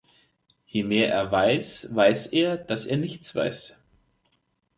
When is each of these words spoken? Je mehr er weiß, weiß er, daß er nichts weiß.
Je 0.65 0.83
mehr 0.83 1.09
er 1.13 1.31
weiß, 1.31 1.93
weiß 1.93 2.25
er, 2.33 2.57
daß 2.57 2.87
er 2.87 2.97
nichts 2.97 3.35
weiß. 3.35 3.83